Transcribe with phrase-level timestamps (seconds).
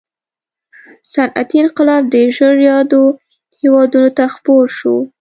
[1.13, 3.03] صنعتي انقلاب ډېر ژر یادو
[3.61, 4.95] هېوادونو ته خپور شو.